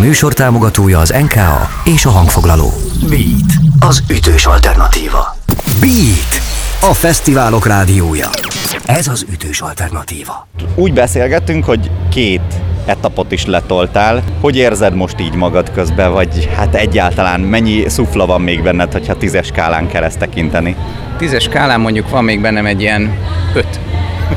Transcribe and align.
műsor 0.00 0.32
támogatója 0.32 0.98
az 0.98 1.14
NKA 1.20 1.68
és 1.84 2.04
a 2.04 2.10
hangfoglaló. 2.10 2.72
Beat, 3.08 3.52
az 3.80 4.02
ütős 4.10 4.46
alternatíva. 4.46 5.36
Beat, 5.80 6.40
a 6.90 6.94
fesztiválok 6.94 7.66
rádiója. 7.66 8.28
Ez 8.84 9.08
az 9.08 9.26
ütős 9.32 9.60
alternatíva. 9.60 10.48
Úgy 10.74 10.92
beszélgettünk, 10.92 11.64
hogy 11.64 11.90
két 12.10 12.40
etapot 12.86 13.32
is 13.32 13.46
letoltál. 13.46 14.22
Hogy 14.40 14.56
érzed 14.56 14.94
most 14.94 15.20
így 15.20 15.34
magad 15.34 15.70
közben, 15.72 16.12
vagy 16.12 16.50
hát 16.56 16.74
egyáltalán 16.74 17.40
mennyi 17.40 17.88
szufla 17.88 18.26
van 18.26 18.40
még 18.40 18.62
benned, 18.62 18.92
hogyha 18.92 19.16
tízes 19.16 19.46
skálán 19.46 19.88
kell 19.88 20.02
ezt 20.02 20.18
tekinteni? 20.18 20.76
Tízes 21.18 21.42
skálán 21.42 21.80
mondjuk 21.80 22.10
van 22.10 22.24
még 22.24 22.40
bennem 22.40 22.66
egy 22.66 22.80
ilyen 22.80 23.18
öt. 23.54 23.80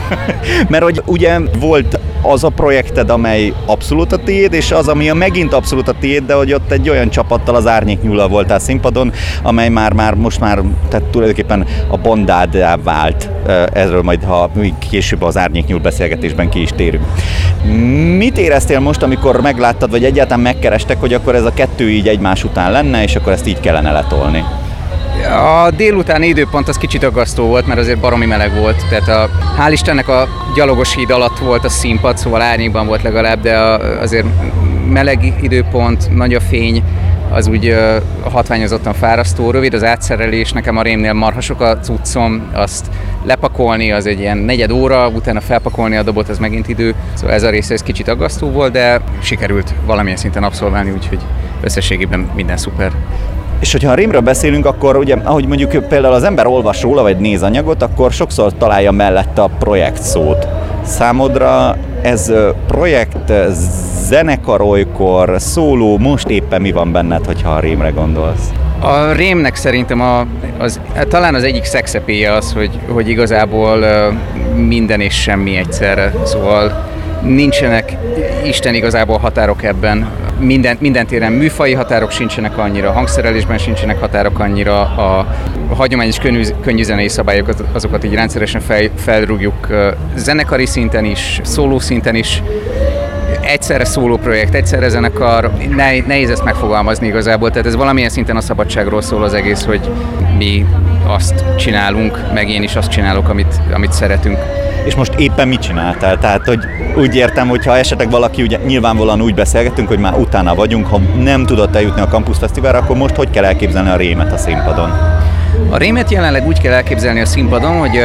Mert 0.69 0.83
hogy 0.83 1.01
ugye 1.05 1.39
volt 1.59 1.99
az 2.23 2.43
a 2.43 2.49
projekted, 2.49 3.09
amely 3.09 3.53
abszolút 3.65 4.11
a 4.11 4.17
tiéd, 4.17 4.53
és 4.53 4.71
az, 4.71 4.87
ami 4.87 5.09
a 5.09 5.13
megint 5.13 5.53
abszolút 5.53 5.87
a 5.87 5.93
tiéd, 5.99 6.25
de 6.25 6.33
hogy 6.33 6.53
ott 6.53 6.71
egy 6.71 6.89
olyan 6.89 7.09
csapattal 7.09 7.55
az 7.55 7.67
árnyék 7.67 8.01
nyúlva 8.01 8.27
voltál 8.27 8.59
színpadon, 8.59 9.11
amely 9.43 9.69
már, 9.69 9.93
már 9.93 10.13
most 10.13 10.39
már 10.39 10.61
tehát 10.89 11.05
tulajdonképpen 11.05 11.65
a 11.87 11.97
bondádá 11.97 12.77
vált. 12.83 13.29
Erről 13.73 14.01
majd, 14.01 14.23
ha 14.23 14.51
később 14.89 15.21
az 15.21 15.37
árnyék 15.37 15.65
nyúl 15.65 15.79
beszélgetésben 15.79 16.49
ki 16.49 16.61
is 16.61 16.69
térünk. 16.75 17.05
Mit 18.17 18.37
éreztél 18.37 18.79
most, 18.79 19.03
amikor 19.03 19.41
megláttad, 19.41 19.89
vagy 19.91 20.03
egyáltalán 20.03 20.39
megkerestek, 20.39 20.99
hogy 20.99 21.13
akkor 21.13 21.35
ez 21.35 21.45
a 21.45 21.53
kettő 21.53 21.89
így 21.89 22.07
egymás 22.07 22.43
után 22.43 22.71
lenne, 22.71 23.03
és 23.03 23.15
akkor 23.15 23.31
ezt 23.31 23.47
így 23.47 23.59
kellene 23.59 23.91
letolni? 23.91 24.43
A 25.23 25.71
délutáni 25.71 26.27
időpont 26.27 26.67
az 26.67 26.77
kicsit 26.77 27.03
aggasztó 27.03 27.45
volt, 27.45 27.67
mert 27.67 27.79
azért 27.79 27.99
baromi 27.99 28.25
meleg 28.25 28.55
volt. 28.59 28.85
Tehát 28.89 29.07
a, 29.07 29.29
hál' 29.59 29.71
Istennek 29.71 30.07
a 30.07 30.27
gyalogos 30.55 30.95
híd 30.95 31.09
alatt 31.09 31.39
volt 31.39 31.63
a 31.63 31.69
színpad, 31.69 32.17
szóval 32.17 32.41
árnyékban 32.41 32.87
volt 32.87 33.01
legalább, 33.01 33.41
de 33.41 33.57
a, 33.57 34.01
azért 34.01 34.25
meleg 34.89 35.33
időpont, 35.41 36.15
nagy 36.15 36.33
a 36.33 36.39
fény, 36.39 36.83
az 37.31 37.47
úgy 37.47 37.75
hatványozottan 38.31 38.93
fárasztó. 38.93 39.51
Rövid 39.51 39.73
az 39.73 39.83
átszerelés, 39.83 40.51
nekem 40.51 40.77
a 40.77 40.81
rémnél 40.81 41.13
marhasok 41.13 41.61
a 41.61 41.77
cuccom, 41.79 42.49
azt 42.53 42.85
lepakolni 43.23 43.91
az 43.91 44.05
egy 44.05 44.19
ilyen 44.19 44.37
negyed 44.37 44.71
óra, 44.71 45.07
utána 45.07 45.41
felpakolni 45.41 45.95
a 45.95 46.03
dobot, 46.03 46.29
az 46.29 46.37
megint 46.37 46.67
idő. 46.67 46.93
Szóval 47.13 47.35
ez 47.35 47.43
a 47.43 47.49
része 47.49 47.73
ez 47.73 47.83
kicsit 47.83 48.07
aggasztó 48.07 48.49
volt, 48.49 48.71
de 48.71 49.01
sikerült 49.21 49.73
valamilyen 49.85 50.17
szinten 50.17 50.43
abszolválni, 50.43 50.91
úgyhogy 50.91 51.19
összességében 51.61 52.29
minden 52.35 52.57
szuper. 52.57 52.91
És 53.63 53.71
hogyha 53.71 53.91
a 53.91 53.95
rémről 53.95 54.21
beszélünk, 54.21 54.65
akkor 54.65 54.97
ugye, 54.97 55.15
ahogy 55.23 55.47
mondjuk 55.47 55.87
például 55.87 56.13
az 56.13 56.23
ember 56.23 56.45
olvas 56.45 56.81
róla, 56.81 57.01
vagy 57.01 57.17
néz 57.17 57.43
anyagot, 57.43 57.81
akkor 57.81 58.11
sokszor 58.11 58.53
találja 58.53 58.91
mellette 58.91 59.41
a 59.41 59.49
projekt 59.59 60.01
szót. 60.01 60.47
Számodra 60.81 61.77
ez 62.01 62.31
projekt, 62.67 63.33
zenekar 64.07 64.61
olykor, 64.61 65.35
szóló, 65.37 65.97
most 65.97 66.27
éppen 66.27 66.61
mi 66.61 66.71
van 66.71 66.91
benned, 66.91 67.25
hogyha 67.25 67.51
a 67.51 67.59
rémre 67.59 67.89
gondolsz? 67.89 68.51
A 68.79 69.11
rémnek 69.11 69.55
szerintem 69.55 70.01
a, 70.01 70.25
az, 70.57 70.79
talán 71.09 71.35
az 71.35 71.43
egyik 71.43 71.63
szexepéje 71.63 72.33
az, 72.33 72.53
hogy, 72.53 72.79
hogy 72.87 73.09
igazából 73.09 73.77
minden 74.55 75.01
és 75.01 75.21
semmi 75.21 75.55
egyszerre. 75.55 76.13
Szóval 76.23 76.89
nincsenek 77.21 77.97
Isten 78.45 78.73
igazából 78.73 79.17
határok 79.17 79.63
ebben. 79.63 80.07
Minden, 80.39 80.77
minden 80.79 81.07
téren 81.07 81.31
műfai 81.31 81.73
határok 81.73 82.11
sincsenek 82.11 82.57
annyira, 82.57 82.91
hangszerelésben 82.91 83.57
sincsenek 83.57 83.99
határok 83.99 84.39
annyira, 84.39 84.81
a, 84.81 85.17
a 85.69 85.75
hagyományos 85.75 86.17
könnyű, 86.17 86.43
könnyű 86.61 86.83
zenei 86.83 87.07
szabályokat, 87.07 87.63
azokat 87.71 88.03
így 88.03 88.13
rendszeresen 88.13 88.61
fel, 88.61 88.89
felrúgjuk 88.95 89.67
zenekari 90.15 90.65
szinten 90.65 91.05
is, 91.05 91.41
szóló 91.43 91.79
szinten 91.79 92.15
is, 92.15 92.41
egyszerre 93.41 93.85
szóló 93.85 94.17
projekt, 94.17 94.53
egyszerre 94.53 94.89
zenekar, 94.89 95.51
ne, 95.75 95.99
nehéz 95.99 96.29
ezt 96.29 96.43
megfogalmazni 96.43 97.07
igazából, 97.07 97.49
tehát 97.49 97.65
ez 97.65 97.75
valamilyen 97.75 98.09
szinten 98.09 98.35
a 98.35 98.41
szabadságról 98.41 99.01
szól 99.01 99.23
az 99.23 99.33
egész, 99.33 99.63
hogy 99.63 99.89
mi 100.37 100.65
azt 101.07 101.45
csinálunk, 101.57 102.33
meg 102.33 102.49
én 102.49 102.63
is 102.63 102.75
azt 102.75 102.89
csinálok, 102.89 103.29
amit, 103.29 103.61
amit 103.73 103.91
szeretünk 103.91 104.37
és 104.85 104.95
most 104.95 105.13
éppen 105.17 105.47
mit 105.47 105.61
csináltál? 105.61 106.17
Tehát, 106.17 106.45
hogy 106.45 106.59
úgy 106.95 107.15
értem, 107.15 107.47
hogy 107.47 107.65
ha 107.65 107.77
esetleg 107.77 108.09
valaki, 108.09 108.41
ugye 108.41 108.57
nyilvánvalóan 108.65 109.21
úgy 109.21 109.33
beszélgetünk, 109.33 109.87
hogy 109.87 109.99
már 109.99 110.13
utána 110.13 110.55
vagyunk, 110.55 110.87
ha 110.87 110.97
nem 110.99 111.45
tudott 111.45 111.75
eljutni 111.75 112.01
a 112.01 112.07
Campus 112.07 112.37
Fesztiválra, 112.37 112.77
akkor 112.77 112.97
most 112.97 113.15
hogy 113.15 113.29
kell 113.29 113.45
elképzelni 113.45 113.89
a 113.89 113.95
rémet 113.95 114.31
a 114.31 114.37
színpadon? 114.37 114.89
A 115.69 115.77
Rémet 115.77 116.11
jelenleg 116.11 116.47
úgy 116.47 116.59
kell 116.59 116.73
elképzelni 116.73 117.21
a 117.21 117.25
színpadon, 117.25 117.77
hogy 117.77 117.95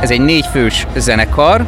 ez 0.00 0.10
egy 0.10 0.20
négyfős 0.20 0.86
zenekar, 0.96 1.64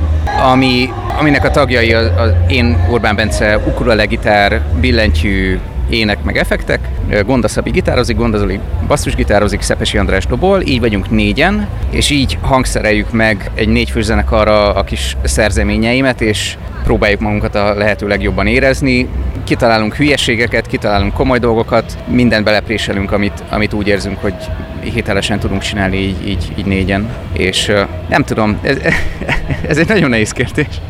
ami, 0.52 0.92
aminek 1.18 1.44
a 1.44 1.50
tagjai 1.50 1.92
az, 1.92 2.10
az 2.16 2.32
én, 2.48 2.86
Orbán 2.90 3.16
Bence, 3.16 3.58
ukulele, 3.58 4.04
gitár, 4.04 4.60
billentyű, 4.80 5.58
ének 5.90 6.22
meg 6.22 6.36
effektek, 6.36 6.80
Gondaszabi 7.26 7.70
gitározik, 7.70 8.16
Gondazoli 8.16 8.60
basszusgitározik, 8.86 9.60
Szepesi 9.60 9.98
András 9.98 10.26
dobol, 10.26 10.62
így 10.62 10.80
vagyunk 10.80 11.10
négyen, 11.10 11.68
és 11.90 12.10
így 12.10 12.38
hangszereljük 12.40 13.12
meg 13.12 13.50
egy 13.54 13.68
négyfős 13.68 14.04
zenekarra 14.04 14.74
a 14.74 14.84
kis 14.84 15.16
szerzeményeimet, 15.24 16.20
és 16.20 16.56
próbáljuk 16.84 17.20
magunkat 17.20 17.54
a 17.54 17.74
lehető 17.74 18.06
legjobban 18.06 18.46
érezni, 18.46 19.08
kitalálunk 19.44 19.94
hülyeségeket, 19.94 20.66
kitalálunk 20.66 21.12
komoly 21.12 21.38
dolgokat, 21.38 21.98
mindent 22.08 22.44
belepréselünk, 22.44 23.12
amit, 23.12 23.44
amit 23.48 23.72
úgy 23.72 23.86
érzünk, 23.86 24.20
hogy 24.20 24.34
hitelesen 24.82 25.38
tudunk 25.38 25.62
csinálni 25.62 25.96
így, 25.96 26.28
így, 26.28 26.52
így 26.56 26.66
négyen. 26.66 27.08
És 27.32 27.72
nem 28.08 28.24
tudom, 28.24 28.58
ez, 28.62 28.76
ez 29.68 29.78
egy 29.78 29.88
nagyon 29.88 30.10
nehéz 30.10 30.32
kérdés. 30.32 30.80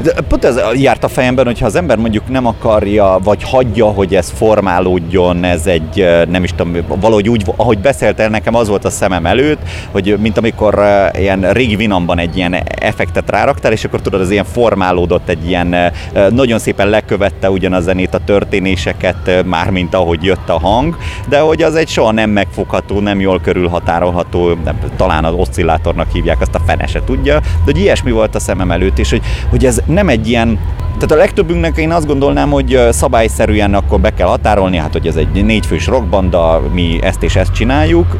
De 0.00 0.12
pont 0.28 0.44
ez 0.44 0.60
járt 0.74 1.04
a 1.04 1.08
fejemben, 1.08 1.44
hogyha 1.44 1.66
az 1.66 1.74
ember 1.74 1.96
mondjuk 1.96 2.28
nem 2.28 2.46
akarja, 2.46 3.18
vagy 3.22 3.42
hagyja, 3.42 3.86
hogy 3.86 4.14
ez 4.14 4.30
formálódjon, 4.30 5.44
ez 5.44 5.66
egy, 5.66 6.06
nem 6.28 6.44
is 6.44 6.50
tudom, 6.50 6.76
valahogy 7.00 7.28
úgy, 7.28 7.44
ahogy 7.56 7.78
beszéltél, 7.78 8.28
nekem 8.28 8.54
az 8.54 8.68
volt 8.68 8.84
a 8.84 8.90
szemem 8.90 9.26
előtt, 9.26 9.60
hogy 9.90 10.16
mint 10.20 10.38
amikor 10.38 10.84
ilyen 11.12 11.52
régi 11.52 11.76
vinamban 11.76 12.18
egy 12.18 12.36
ilyen 12.36 12.54
effektet 12.80 13.30
ráraktál, 13.30 13.72
és 13.72 13.84
akkor 13.84 14.00
tudod, 14.00 14.20
az 14.20 14.30
ilyen 14.30 14.44
formálódott 14.44 15.28
egy 15.28 15.48
ilyen, 15.48 15.92
nagyon 16.30 16.58
szépen 16.58 16.88
lekövette 16.88 17.50
ugyan 17.50 17.72
a 17.72 17.80
zenét, 17.80 18.14
a 18.14 18.20
történéseket, 18.24 19.44
már 19.44 19.70
mint 19.70 19.94
ahogy 19.94 20.24
jött 20.24 20.48
a 20.48 20.58
hang, 20.58 20.96
de 21.28 21.38
hogy 21.38 21.62
az 21.62 21.74
egy 21.74 21.88
soha 21.88 22.12
nem 22.12 22.30
megfogható, 22.30 23.00
nem 23.00 23.20
jól 23.20 23.40
körülhatárolható, 23.40 24.58
nem, 24.64 24.78
talán 24.96 25.24
az 25.24 25.34
oszcillátornak 25.36 26.12
hívják, 26.12 26.40
azt 26.40 26.54
a 26.54 26.60
fene 26.66 26.86
se 26.86 27.00
tudja, 27.04 27.40
de 27.40 27.64
hogy 27.64 27.78
ilyesmi 27.78 28.10
volt 28.10 28.34
a 28.34 28.40
szemem 28.40 28.70
előtt, 28.70 28.98
és 28.98 29.10
hogy, 29.10 29.22
hogy 29.50 29.64
ez 29.64 29.77
nem 29.86 30.08
egy 30.08 30.28
ilyen 30.28 30.58
tehát 30.98 31.14
a 31.14 31.16
legtöbbünknek 31.16 31.76
én 31.76 31.92
azt 31.92 32.06
gondolnám, 32.06 32.50
hogy 32.50 32.88
szabályszerűen 32.90 33.74
akkor 33.74 34.00
be 34.00 34.14
kell 34.14 34.26
határolni, 34.26 34.76
hát 34.76 34.92
hogy 34.92 35.06
ez 35.06 35.16
egy 35.16 35.44
négyfős 35.44 35.86
rockbanda, 35.86 36.62
mi 36.72 36.98
ezt 37.02 37.22
és 37.22 37.36
ezt 37.36 37.52
csináljuk. 37.52 38.16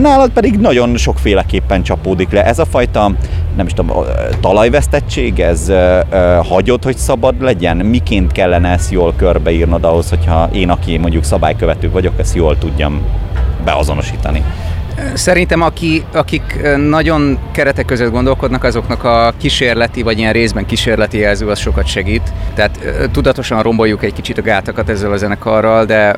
Nálad 0.00 0.30
pedig 0.30 0.58
nagyon 0.58 0.96
sokféleképpen 0.96 1.82
csapódik 1.82 2.30
le. 2.30 2.44
Ez 2.44 2.58
a 2.58 2.64
fajta, 2.64 3.10
nem 3.56 3.66
is 3.66 3.72
tudom, 3.72 4.04
talajvesztettség, 4.40 5.40
ez 5.40 5.72
hagyod, 6.48 6.84
hogy 6.84 6.96
szabad 6.96 7.42
legyen? 7.42 7.76
Miként 7.76 8.32
kellene 8.32 8.68
ezt 8.68 8.90
jól 8.90 9.12
körbeírnod 9.16 9.84
ahhoz, 9.84 10.08
hogyha 10.08 10.48
én, 10.52 10.70
aki 10.70 10.96
mondjuk 10.96 11.24
szabálykövető 11.24 11.90
vagyok, 11.90 12.14
ezt 12.18 12.34
jól 12.34 12.58
tudjam 12.58 13.00
beazonosítani? 13.64 14.42
Szerintem 15.14 15.60
aki, 15.60 16.04
akik 16.12 16.60
nagyon 16.88 17.38
keretek 17.52 17.84
között 17.84 18.10
gondolkodnak, 18.10 18.64
azoknak 18.64 19.04
a 19.04 19.32
kísérleti, 19.36 20.02
vagy 20.02 20.18
ilyen 20.18 20.32
részben 20.32 20.66
kísérleti 20.66 21.18
jelző 21.18 21.48
az 21.48 21.58
sokat 21.58 21.86
segít. 21.86 22.32
Tehát 22.54 22.78
tudatosan 23.12 23.62
romboljuk 23.62 24.02
egy 24.04 24.12
kicsit 24.12 24.38
a 24.38 24.42
gátakat 24.42 24.88
ezzel 24.88 25.12
a 25.12 25.16
zenekarral, 25.16 25.84
de 25.84 26.16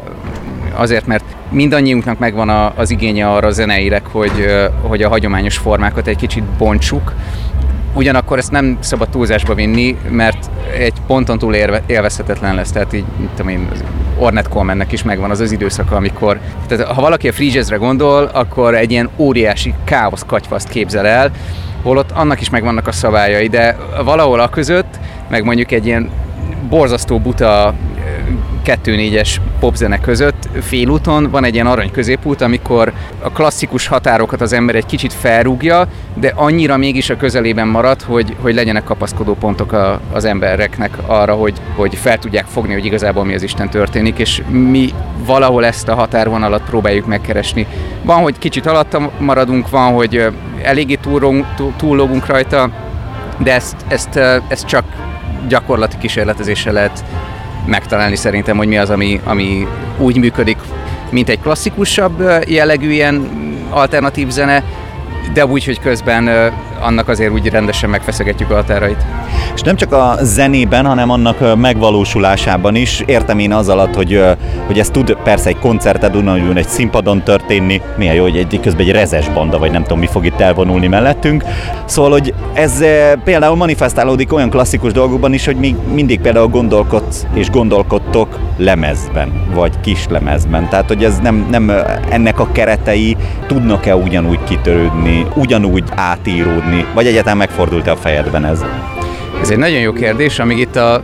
azért, 0.74 1.06
mert 1.06 1.24
mindannyiunknak 1.50 2.18
megvan 2.18 2.48
a, 2.48 2.72
az 2.76 2.90
igénye 2.90 3.30
arra 3.30 3.50
zeneileg, 3.50 4.06
hogy, 4.06 4.46
hogy 4.80 5.02
a 5.02 5.08
hagyományos 5.08 5.56
formákat 5.56 6.06
egy 6.06 6.16
kicsit 6.16 6.44
bontsuk, 6.44 7.12
Ugyanakkor 7.96 8.38
ezt 8.38 8.50
nem 8.50 8.78
szabad 8.80 9.08
túlzásba 9.08 9.54
vinni, 9.54 9.96
mert 10.08 10.50
egy 10.78 10.92
ponton 11.06 11.38
túl 11.38 11.54
élve, 11.54 11.82
élvezhetetlen 11.86 12.54
lesz. 12.54 12.72
Tehát 12.72 12.92
így, 12.92 13.04
tudom 13.34 13.52
én, 13.52 13.68
Ornette 14.18 14.48
Colemannek 14.48 14.92
is 14.92 15.02
megvan 15.02 15.30
az 15.30 15.40
az 15.40 15.52
időszaka, 15.52 15.96
amikor, 15.96 16.38
tehát 16.66 16.86
ha 16.86 17.00
valaki 17.00 17.28
a 17.28 17.32
free 17.32 17.50
jazzre 17.52 17.76
gondol, 17.76 18.24
akkor 18.32 18.74
egy 18.74 18.90
ilyen 18.90 19.08
óriási 19.16 19.74
káosz 19.84 20.24
katyfaszt 20.26 20.68
képzel 20.68 21.06
el, 21.06 21.30
holott 21.82 22.10
annak 22.10 22.40
is 22.40 22.50
megvannak 22.50 22.86
a 22.86 22.92
szabályai, 22.92 23.48
de 23.48 23.76
valahol 24.04 24.40
a 24.40 24.48
között, 24.48 24.98
meg 25.28 25.44
mondjuk 25.44 25.70
egy 25.70 25.86
ilyen 25.86 26.10
borzasztó 26.68 27.18
buta 27.18 27.74
2-4-es 28.64 29.36
popzene 29.60 30.00
között 30.00 30.48
félúton 30.60 31.30
van 31.30 31.44
egy 31.44 31.54
ilyen 31.54 31.66
arany 31.66 31.90
középút, 31.90 32.40
amikor 32.40 32.92
a 33.22 33.30
klasszikus 33.30 33.86
határokat 33.86 34.40
az 34.40 34.52
ember 34.52 34.74
egy 34.74 34.86
kicsit 34.86 35.12
felrúgja, 35.12 35.88
de 36.14 36.32
annyira 36.36 36.76
mégis 36.76 37.10
a 37.10 37.16
közelében 37.16 37.68
marad, 37.68 38.02
hogy, 38.02 38.36
hogy 38.40 38.54
legyenek 38.54 38.84
kapaszkodó 38.84 39.34
pontok 39.34 39.72
a, 39.72 40.00
az 40.12 40.24
embereknek 40.24 40.96
arra, 41.06 41.34
hogy, 41.34 41.54
hogy 41.76 41.94
fel 41.94 42.18
tudják 42.18 42.46
fogni, 42.46 42.72
hogy 42.72 42.84
igazából 42.84 43.24
mi 43.24 43.34
az 43.34 43.42
Isten 43.42 43.70
történik, 43.70 44.18
és 44.18 44.42
mi 44.48 44.88
valahol 45.26 45.64
ezt 45.64 45.88
a 45.88 45.94
határvonalat 45.94 46.62
próbáljuk 46.62 47.06
megkeresni. 47.06 47.66
Van, 48.02 48.22
hogy 48.22 48.38
kicsit 48.38 48.66
alatta 48.66 49.10
maradunk, 49.18 49.70
van, 49.70 49.92
hogy 49.92 50.26
eléggé 50.62 50.98
túllógunk 51.76 52.26
rajta, 52.26 52.70
de 53.38 53.54
ezt, 53.54 53.76
ezt, 53.88 54.16
ezt 54.48 54.66
csak 54.66 54.84
gyakorlati 55.48 55.96
kísérletezéssel 55.98 56.72
lehet 56.72 57.04
megtalálni 57.66 58.16
szerintem, 58.16 58.56
hogy 58.56 58.68
mi 58.68 58.78
az, 58.78 58.90
ami, 58.90 59.20
ami 59.24 59.66
úgy 59.98 60.18
működik, 60.18 60.58
mint 61.10 61.28
egy 61.28 61.40
klasszikusabb 61.40 62.44
jellegű 62.46 62.90
ilyen 62.90 63.28
alternatív 63.70 64.28
zene, 64.28 64.64
de 65.32 65.46
úgy, 65.46 65.64
hogy 65.64 65.80
közben 65.80 66.52
annak 66.80 67.08
azért 67.08 67.32
úgy 67.32 67.48
rendesen 67.48 67.90
megfeszegetjük 67.90 68.50
a 68.50 68.54
határait. 68.54 69.04
És 69.54 69.60
nem 69.60 69.76
csak 69.76 69.92
a 69.92 70.16
zenében, 70.22 70.84
hanem 70.84 71.10
annak 71.10 71.56
megvalósulásában 71.56 72.74
is. 72.74 73.02
Értem 73.06 73.38
én 73.38 73.52
az 73.52 73.68
alatt, 73.68 73.94
hogy, 73.94 74.24
hogy 74.66 74.78
ez 74.78 74.90
tud 74.90 75.16
persze 75.24 75.48
egy 75.48 75.58
koncerted, 75.58 76.16
ugyanúgy 76.16 76.56
egy 76.56 76.68
színpadon 76.68 77.22
történni, 77.22 77.80
milyen 77.96 78.14
jó, 78.14 78.22
hogy 78.22 78.36
egy, 78.36 78.60
közben 78.60 78.86
egy 78.86 78.92
rezes 78.92 79.28
banda, 79.28 79.58
vagy 79.58 79.70
nem 79.70 79.82
tudom 79.82 79.98
mi 79.98 80.06
fog 80.06 80.24
itt 80.24 80.40
elvonulni 80.40 80.86
mellettünk. 80.86 81.44
Szóval, 81.84 82.10
hogy 82.10 82.34
ez 82.52 82.84
például 83.24 83.56
manifestálódik 83.56 84.32
olyan 84.32 84.50
klasszikus 84.50 84.92
dolgokban 84.92 85.32
is, 85.32 85.44
hogy 85.44 85.56
még 85.56 85.74
mindig 85.94 86.20
például 86.20 86.48
gondolkodsz 86.48 87.26
és 87.34 87.50
gondolkodtok 87.50 88.38
lemezben, 88.56 89.32
vagy 89.54 89.80
kis 89.80 90.06
lemezben. 90.08 90.68
Tehát, 90.68 90.88
hogy 90.88 91.04
ez 91.04 91.18
nem, 91.18 91.46
nem 91.50 91.72
ennek 92.08 92.40
a 92.40 92.48
keretei 92.52 93.16
tudnak-e 93.46 93.96
ugyanúgy 93.96 94.44
kitörődni, 94.44 95.26
ugyanúgy 95.34 95.84
átíródni, 95.94 96.86
vagy 96.94 97.06
egyáltalán 97.06 97.36
megfordult-e 97.36 97.90
a 97.90 97.96
fejedben 97.96 98.44
ez? 98.44 98.64
Ez 99.44 99.50
egy 99.50 99.58
nagyon 99.58 99.78
jó 99.78 99.92
kérdés, 99.92 100.38
amíg 100.38 100.58
itt 100.58 100.76
a 100.76 101.02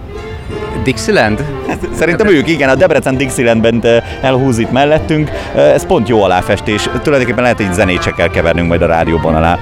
Dixieland? 0.83 1.45
Hát, 1.69 1.79
szerintem 1.99 2.29
ők, 2.29 2.49
igen, 2.49 2.69
a 2.69 2.75
Debrecen 2.75 3.17
Dixielandben 3.17 3.85
elhúz 4.21 4.59
itt 4.59 4.71
mellettünk. 4.71 5.31
Ez 5.55 5.87
pont 5.87 6.09
jó 6.09 6.23
aláfestés. 6.23 6.89
Tulajdonképpen 7.03 7.43
lehet, 7.43 7.57
hogy 7.57 7.73
zenét 7.73 8.03
se 8.03 8.11
kell 8.11 8.29
kevernünk 8.29 8.69
majd 8.69 8.83
a 8.83 8.87
rádióban 8.87 9.35
alá. 9.35 9.59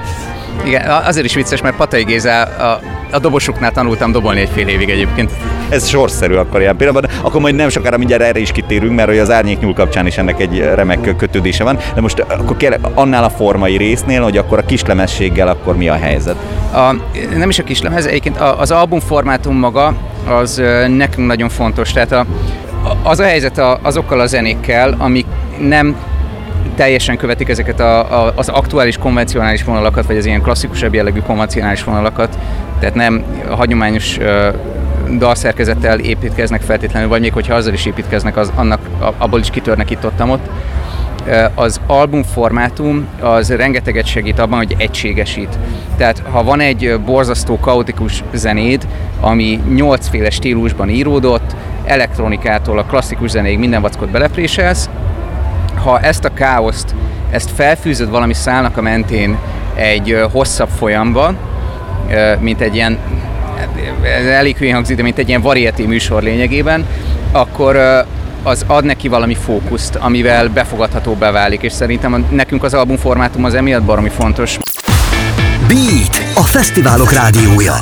Igen, 0.65 0.89
azért 0.89 1.25
is 1.25 1.33
vicces, 1.33 1.61
mert 1.61 1.75
Patai 1.75 2.03
Géza 2.03 2.41
a, 2.41 2.79
a 3.11 3.19
dobosoknál 3.19 3.71
tanultam 3.71 4.11
dobolni 4.11 4.39
egy 4.39 4.49
fél 4.53 4.67
évig 4.67 4.89
egyébként. 4.89 5.31
Ez 5.69 5.87
sorszerű 5.87 6.35
akkor 6.35 6.61
ilyen 6.61 6.75
pillanatban. 6.75 7.11
Akkor 7.21 7.41
majd 7.41 7.55
nem 7.55 7.69
sokára 7.69 7.97
mindjárt 7.97 8.21
erre 8.21 8.39
is 8.39 8.51
kitérünk, 8.51 8.95
mert 8.95 9.07
hogy 9.07 9.17
az 9.17 9.31
árnyék 9.31 9.59
nyúl 9.59 9.73
kapcsán 9.73 10.07
is 10.07 10.17
ennek 10.17 10.39
egy 10.39 10.59
remek 10.59 11.15
kötődése 11.17 11.63
van. 11.63 11.77
De 11.95 12.01
most 12.01 12.19
akkor 12.19 12.57
kérlek, 12.57 12.79
annál 12.93 13.23
a 13.23 13.29
formai 13.29 13.77
résznél, 13.77 14.21
hogy 14.21 14.37
akkor 14.37 14.57
a 14.57 14.65
kislemességgel 14.65 15.47
akkor 15.47 15.77
mi 15.77 15.89
a 15.89 15.95
helyzet? 15.95 16.35
A, 16.73 16.95
nem 17.37 17.49
is 17.49 17.59
a 17.59 17.63
kislemez, 17.63 18.05
egyébként 18.05 18.37
az 18.57 18.71
albumformátum 18.71 19.55
maga 19.55 19.93
az 20.27 20.61
nekünk 20.87 21.27
nagyon 21.27 21.49
fontos. 21.49 21.91
Tehát 21.91 22.11
a, 22.11 22.25
az 23.03 23.19
a 23.19 23.23
helyzet 23.23 23.57
a, 23.57 23.79
azokkal 23.81 24.19
a 24.19 24.25
zenékkel, 24.25 24.95
amik 24.97 25.25
nem 25.59 25.95
teljesen 26.79 27.17
követik 27.17 27.49
ezeket 27.49 27.79
a, 27.79 28.25
a, 28.25 28.33
az 28.35 28.49
aktuális 28.49 28.97
konvencionális 28.97 29.63
vonalakat, 29.63 30.05
vagy 30.05 30.17
az 30.17 30.25
ilyen 30.25 30.41
klasszikusabb 30.41 30.93
jellegű 30.93 31.19
konvencionális 31.19 31.83
vonalakat, 31.83 32.37
tehát 32.79 32.95
nem 32.95 33.23
hagyományos 33.49 34.17
uh, 34.17 34.53
dalszerkezettel 35.17 35.99
építkeznek 35.99 36.61
feltétlenül, 36.61 37.09
vagy 37.09 37.21
még 37.21 37.33
hogyha 37.33 37.55
azzal 37.55 37.73
is 37.73 37.85
építkeznek, 37.85 38.37
az, 38.37 38.51
annak, 38.55 38.79
abból 39.17 39.39
is 39.39 39.49
kitörnek 39.49 39.89
itt 39.89 40.05
ott, 40.05 40.23
ott. 40.27 40.49
Az 41.55 41.79
albumformátum 41.87 43.07
az 43.21 43.49
rengeteget 43.49 44.05
segít 44.05 44.39
abban, 44.39 44.57
hogy 44.57 44.75
egységesít. 44.77 45.57
Tehát 45.97 46.23
ha 46.31 46.43
van 46.43 46.59
egy 46.59 46.99
borzasztó 47.05 47.59
kaotikus 47.59 48.23
zenéd, 48.33 48.87
ami 49.19 49.59
nyolcféle 49.75 50.29
stílusban 50.29 50.89
íródott, 50.89 51.55
elektronikától 51.85 52.77
a 52.77 52.83
klasszikus 52.83 53.29
zenéig 53.29 53.59
minden 53.59 53.81
vackot 53.81 54.09
belepréselsz, 54.09 54.89
ha 55.83 55.99
ezt 55.99 56.25
a 56.25 56.33
káoszt, 56.33 56.95
ezt 57.31 57.49
felfűzöd 57.55 58.09
valami 58.09 58.33
szálnak 58.33 58.77
a 58.77 58.81
mentén 58.81 59.37
egy 59.75 60.21
hosszabb 60.31 60.69
folyamba, 60.77 61.33
mint 62.39 62.61
egy 62.61 62.75
ilyen, 62.75 62.97
ez 64.19 64.25
elég 64.25 64.57
hülyén 64.57 64.73
hangzik, 64.73 64.95
de 64.95 65.03
mint 65.03 65.17
egy 65.17 65.27
ilyen 65.27 65.41
variety 65.41 65.85
műsor 65.85 66.23
lényegében, 66.23 66.85
akkor 67.31 67.77
az 68.43 68.63
ad 68.67 68.85
neki 68.85 69.07
valami 69.07 69.35
fókuszt, 69.35 69.95
amivel 69.95 70.47
befogadhatóbbá 70.47 71.31
válik, 71.31 71.61
és 71.61 71.73
szerintem 71.73 72.25
nekünk 72.29 72.63
az 72.63 72.73
albumformátum 72.73 73.43
az 73.43 73.53
emiatt 73.53 73.83
baromi 73.83 74.09
fontos. 74.09 74.57
Beat, 75.67 76.23
a 76.35 76.43
fesztiválok 76.43 77.11
rádiója 77.11 77.73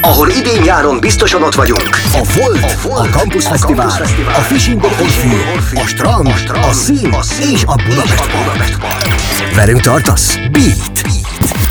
ahol 0.00 0.28
idén-nyáron 0.28 1.00
biztosan 1.00 1.42
ott 1.42 1.54
vagyunk. 1.54 1.88
A 2.12 2.20
Volt, 2.36 2.62
a, 2.62 2.88
Volt, 2.88 3.14
a 3.14 3.18
Campus 3.18 3.44
a 3.44 3.48
Fesztivál, 3.48 3.90
Fesztivál, 3.90 4.34
a 4.34 4.40
Fishing 4.40 4.84
Orfű, 4.84 5.36
a 5.74 5.86
Strand, 5.86 6.26
a, 6.26 6.36
strand, 6.36 6.64
a 6.64 6.72
Szín 6.72 7.12
a 7.12 7.22
szín 7.22 7.50
és 7.50 7.62
a 7.64 7.74
Budapest 7.88 8.78
Park. 8.78 9.14
Velünk 9.54 9.80
tartasz? 9.80 10.36
Beat. 10.50 11.02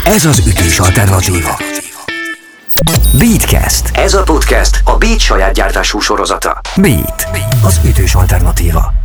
Ez 0.04 0.26
az 0.26 0.44
ütős 0.48 0.80
alternatíva. 0.80 1.60
Beatcast. 3.18 3.90
Ez 3.94 4.14
a 4.14 4.24
podcast 4.24 4.82
a 4.84 4.98
Beat 4.98 5.20
saját 5.20 5.54
gyártású 5.54 6.00
sorozata. 6.00 6.62
Beat. 6.76 7.28
Az 7.64 7.80
ütős 7.84 8.16
alternatíva. 8.16 9.05